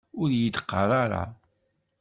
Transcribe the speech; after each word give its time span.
Ur 0.21 0.29
iyi-d 0.31 0.57
qqar 0.63 0.89
ara! 1.03 1.23